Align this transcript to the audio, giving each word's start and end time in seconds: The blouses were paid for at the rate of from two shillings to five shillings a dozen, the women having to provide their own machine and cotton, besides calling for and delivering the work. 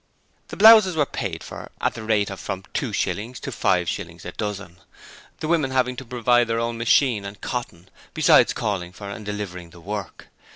The 0.47 0.57
blouses 0.57 0.95
were 0.95 1.05
paid 1.05 1.43
for 1.43 1.69
at 1.79 1.93
the 1.93 2.01
rate 2.01 2.31
of 2.31 2.39
from 2.39 2.63
two 2.73 2.91
shillings 2.91 3.39
to 3.41 3.51
five 3.51 3.87
shillings 3.87 4.25
a 4.25 4.31
dozen, 4.31 4.77
the 5.41 5.47
women 5.47 5.69
having 5.69 5.95
to 5.97 6.03
provide 6.05 6.47
their 6.47 6.59
own 6.59 6.75
machine 6.79 7.23
and 7.23 7.39
cotton, 7.39 7.87
besides 8.15 8.51
calling 8.51 8.93
for 8.93 9.07
and 9.11 9.23
delivering 9.23 9.69
the 9.69 9.79
work. 9.79 10.29